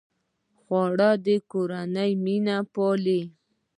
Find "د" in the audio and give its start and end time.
1.25-1.27